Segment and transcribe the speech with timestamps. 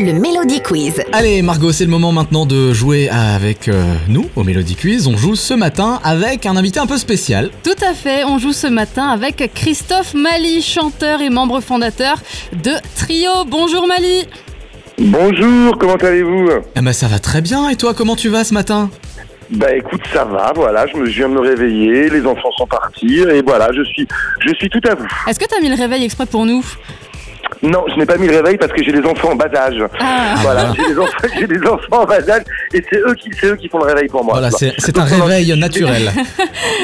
[0.00, 1.02] le Melody Quiz.
[1.12, 5.06] Allez Margot, c'est le moment maintenant de jouer avec euh, nous au Melody Quiz.
[5.06, 7.50] On joue ce matin avec un invité un peu spécial.
[7.62, 12.16] Tout à fait, on joue ce matin avec Christophe Mali, chanteur et membre fondateur
[12.52, 13.44] de Trio.
[13.46, 14.26] Bonjour Mali
[14.98, 16.48] Bonjour, comment allez-vous?
[16.76, 18.90] Eh ben ça va très bien et toi comment tu vas ce matin?
[19.50, 22.66] Bah écoute, ça va, voilà, je me je viens de me réveiller, les enfants sont
[22.66, 24.06] partis et voilà, je suis
[24.40, 25.06] je suis tout à vous.
[25.28, 26.64] Est-ce que t'as mis le réveil exprès pour nous?
[27.62, 29.82] Non, je n'ai pas mis le réveil parce que j'ai des enfants en bas âge.
[30.00, 30.34] Ah.
[30.42, 32.42] Voilà, j'ai des enfants, j'ai des enfants en bas âge
[32.72, 34.34] et c'est eux qui c'est eux qui font le réveil pour moi.
[34.34, 36.10] Voilà, c'est un Donc, réveil naturel.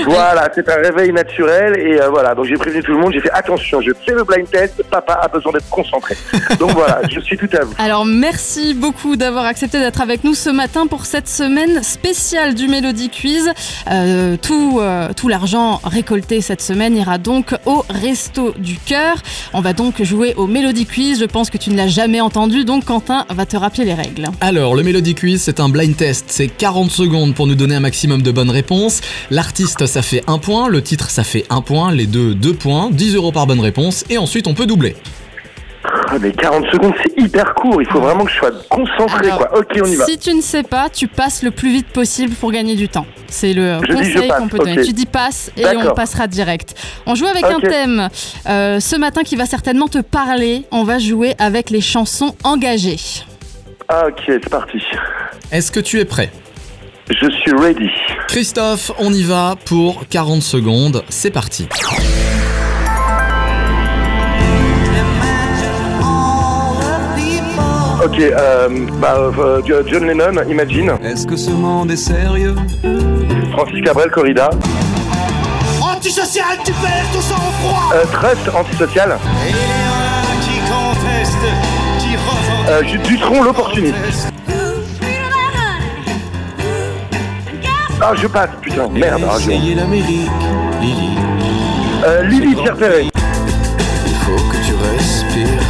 [0.06, 3.20] Voilà, c'est un réveil naturel et euh, voilà, donc j'ai prévenu tout le monde, j'ai
[3.20, 6.16] fait attention, je fais le blind test, papa a besoin d'être concentré.
[6.60, 7.74] Donc voilà, je suis tout à vous.
[7.78, 12.68] Alors merci beaucoup d'avoir accepté d'être avec nous ce matin pour cette semaine spéciale du
[12.68, 13.50] Melody Quiz.
[13.90, 19.16] Euh, tout euh, tout l'argent récolté cette semaine ira donc au Resto du Cœur.
[19.52, 21.20] On va donc jouer au Melody Quiz.
[21.20, 24.26] Je pense que tu ne l'as jamais entendu, donc Quentin va te rappeler les règles.
[24.40, 26.24] Alors, le Melody Quiz, c'est un blind test.
[26.26, 29.00] C'est 40 secondes pour nous donner un maximum de bonnes réponses.
[29.30, 30.68] L'artiste, ça fait un point.
[30.68, 31.92] Le titre, ça fait un point.
[31.92, 32.90] Les deux, deux points.
[32.90, 34.04] 10 euros par bonne réponse.
[34.10, 34.96] Et ensuite, on peut doubler.
[36.09, 39.38] Ah, mais 40 secondes, c'est hyper court, il faut vraiment que je sois concentré Alors,
[39.38, 39.59] quoi.
[39.59, 40.04] Ok, on y va.
[40.04, 43.07] Si tu ne sais pas, tu passes le plus vite possible pour gagner du temps.
[43.29, 44.82] C'est le Je conseil qu'on peut donner.
[44.82, 46.74] Tu dis passe et on passera direct.
[47.07, 48.09] On joue avec un thème
[48.48, 50.63] euh, ce matin qui va certainement te parler.
[50.71, 52.98] On va jouer avec les chansons engagées.
[53.88, 54.79] Ah, ok, c'est parti.
[55.51, 56.30] Est-ce que tu es prêt?
[57.09, 57.88] Je suis ready.
[58.26, 61.04] Christophe, on y va pour 40 secondes.
[61.09, 61.68] C'est parti.
[68.06, 68.69] Ok, euh,
[69.00, 72.54] bah, euh, John Lennon, Imagine, Est-ce que ce monde est sérieux
[73.50, 74.48] Francis Cabrel, Corrida,
[75.82, 81.34] Antisocial, tu perds ton sang-froid euh, Trust, Antisocial, Et il y en a qui contestent,
[81.98, 82.15] qui
[82.71, 84.32] euh, Dutron, l'opportuniste.
[88.00, 89.22] Ah, je passe, putain, merde.
[89.28, 90.31] Ah, l'Amérique,
[90.81, 91.10] Lily.
[92.04, 95.66] Euh, Lily, Pierre Perret, Il faut que tu respires.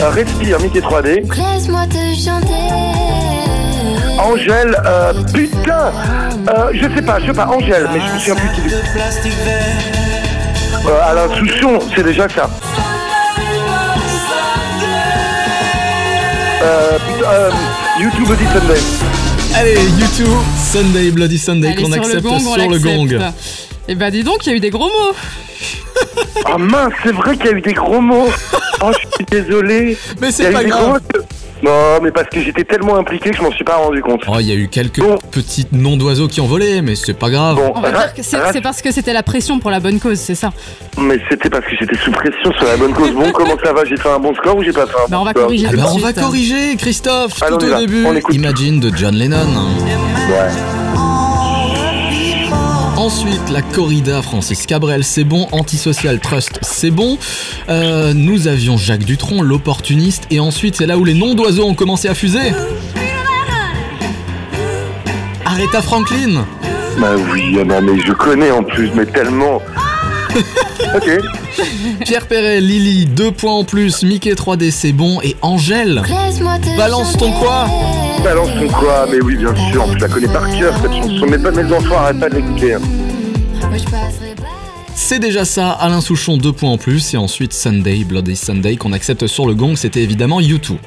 [0.00, 2.54] Euh, Respire, Mickey 3D, Laisse-moi te chanter.
[4.18, 5.92] Angèle, euh, putain,
[6.48, 8.74] euh, je sais pas, je sais pas, Angèle, mais je me souviens plus qui
[10.86, 12.48] euh, Alain Souchon, c'est déjà ça.
[16.62, 17.50] Euh, putain, euh,
[18.00, 18.80] YouTube Body Sunday.
[19.56, 20.38] Allez, YouTube,
[20.72, 23.20] Sunday, Bloody Sunday, qu'on sur accepte le gong, on sur le gong.
[23.88, 25.14] Et bah dis donc, il y a eu des gros mots.
[26.46, 28.28] Ah mince, c'est vrai qu'il y a eu des gros mots.
[28.82, 29.96] Oh, je suis désolé.
[30.20, 31.00] Mais c'est pas gros grave.
[31.62, 34.22] Non, mais parce que j'étais tellement impliqué que je m'en suis pas rendu compte.
[34.26, 35.18] Oh, il y a eu quelques Bon.
[35.30, 37.56] petits noms d'oiseaux qui ont volé, mais c'est pas grave.
[37.56, 40.18] Bon, On va dire que c'est parce que c'était la pression pour la bonne cause,
[40.18, 40.50] c'est ça.
[40.98, 43.12] mais c'était parce que j'étais sous pression sur la bonne cause.
[43.12, 43.84] Bon, comment ça va?
[43.84, 45.42] J'ai fait un bon score ou j'ai pas fait un Bah, bon on va score?
[45.44, 46.20] corriger Ah bah on va suite.
[46.22, 47.78] corriger, Christophe, Allons, tout au va.
[47.80, 48.06] début.
[48.30, 49.36] Imagine de John Lennon.
[50.30, 51.09] Ouais.
[53.00, 55.48] Ensuite, la corrida Francis Cabrel, c'est bon.
[55.52, 57.16] Antisocial Trust, c'est bon.
[57.70, 60.26] Euh, nous avions Jacques Dutronc, l'opportuniste.
[60.30, 62.52] Et ensuite, c'est là où les noms d'oiseaux ont commencé à fuser.
[65.46, 66.46] Aretha Franklin.
[66.98, 69.62] Bah oui, ah mais je connais en plus, mais tellement.
[70.94, 71.10] ok.
[72.04, 74.02] Pierre Perret, Lily, deux points en plus.
[74.02, 75.20] Mickey 3D, c'est bon.
[75.22, 76.02] Et Angèle.
[76.76, 77.66] Balance ton quoi
[78.22, 79.86] Balance ton quoi Mais oui, bien sûr.
[79.92, 81.26] Je la connais par cœur cette chanson.
[81.28, 82.74] Mais pas mes enfants, arrête pas de l'écouter.
[82.74, 82.80] hein.
[83.68, 84.44] Moi, je passerai pas.
[84.94, 85.70] C'est déjà ça.
[85.72, 87.14] Alain Souchon, deux points en plus.
[87.14, 89.74] Et ensuite, Sunday, Bloody Sunday, qu'on accepte sur le gong.
[89.76, 90.78] C'était évidemment YouTube.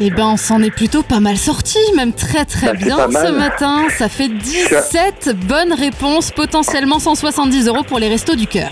[0.00, 3.88] Et ben on s'en est plutôt pas mal sorti, même très très bien ce matin.
[3.96, 8.70] Ça fait 17 bonnes réponses, potentiellement 170 euros pour les restos du cœur.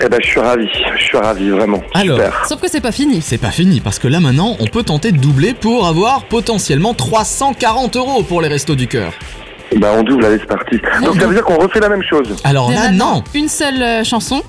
[0.00, 0.68] Eh ben, je suis ravi.
[0.96, 1.82] Je suis ravi, vraiment.
[1.92, 2.18] Alors.
[2.18, 2.46] Super.
[2.46, 3.20] Sauf que c'est pas fini.
[3.20, 6.94] C'est pas fini parce que là maintenant, on peut tenter de doubler pour avoir potentiellement
[6.94, 9.12] 340 euros pour les restos du cœur.
[9.76, 10.80] Bah, on double, allez, c'est parti.
[11.04, 12.36] Donc, ça veut dire qu'on refait la même chose.
[12.44, 13.24] Alors là, maintenant, non.
[13.34, 14.42] Une seule euh, chanson.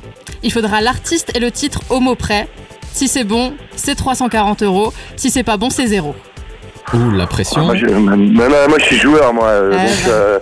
[0.43, 2.47] Il faudra l'artiste et le titre au mot près.
[2.93, 4.93] Si c'est bon, c'est 340 euros.
[5.15, 6.15] Si c'est pas bon, c'est zéro.
[6.93, 7.63] Ouh, la Ah, pression.
[7.65, 9.45] moi, je, moi, je suis joueur, moi.
[9.47, 9.89] euh, donc, ouais.
[10.09, 10.39] euh,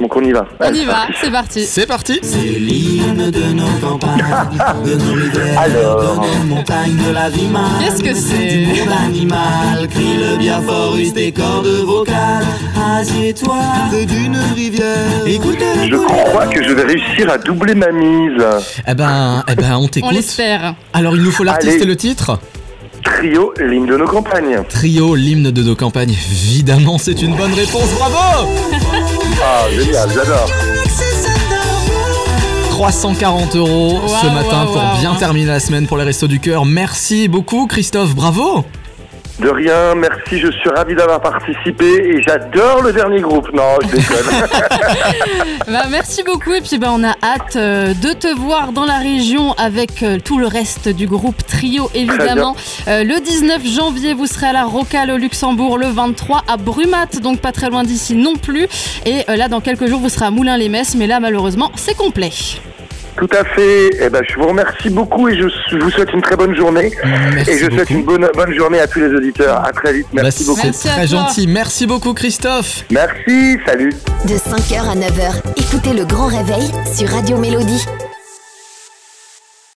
[0.00, 0.46] donc, on y va.
[0.58, 1.64] On Allez, y va, c'est parti.
[1.66, 2.18] C'est parti.
[2.22, 4.24] C'est l'hymne de nos campagnes,
[4.84, 6.00] de nos rivières, Alors.
[6.20, 7.62] de nos montagnes, de la vie mal.
[7.80, 12.44] Qu'est-ce que c'est Du monde animal, crie le bien fort, use tes cordes vocales.
[12.98, 13.56] Assieds-toi
[14.06, 15.58] d'une rivière, écoute
[15.90, 18.42] Je crois que je vais réussir à doubler ma mise.
[18.88, 20.12] Eh ben, eh ben, on On t'écoute.
[20.12, 20.74] l'espère.
[20.94, 21.82] Alors, il nous faut l'artiste Allez.
[21.82, 22.38] et le titre.
[23.02, 24.62] Trio, l'hymne de nos campagnes.
[24.68, 26.12] Trio, l'hymne de nos campagnes.
[26.30, 27.88] Évidemment, c'est une bonne réponse.
[27.98, 28.48] Bravo
[29.42, 30.50] Ah, génial, j'adore.
[32.70, 36.64] 340 euros ce matin pour bien terminer la semaine pour les Restos du Cœur.
[36.64, 38.14] Merci beaucoup, Christophe.
[38.14, 38.64] Bravo
[39.40, 43.50] De rien, merci, je suis ravi d'avoir participé et j'adore le dernier groupe.
[43.52, 44.26] Non, je déconne.
[45.66, 48.98] Bah, merci beaucoup et puis bah, on a hâte euh, de te voir dans la
[48.98, 52.56] région avec euh, tout le reste du groupe Trio évidemment.
[52.88, 57.06] Euh, le 19 janvier vous serez à la Rocale au Luxembourg, le 23 à Brumat
[57.22, 58.66] donc pas très loin d'ici non plus
[59.06, 62.30] et là dans quelques jours vous serez à Moulins-les-Messes mais là malheureusement c'est complet.
[63.20, 63.90] Tout à fait.
[64.00, 66.90] Eh ben, je vous remercie beaucoup et je, je vous souhaite une très bonne journée.
[67.34, 69.62] Merci et je souhaite une bonne, bonne journée à tous les auditeurs.
[69.64, 70.06] À très vite.
[70.12, 70.68] Merci Bah, beaucoup.
[70.72, 71.18] C'est très toi.
[71.18, 71.46] gentil.
[71.46, 72.84] Merci beaucoup, Christophe.
[72.90, 73.92] Merci, salut.
[74.24, 77.84] De 5h à 9h, écoutez le grand réveil sur Radio Mélodie.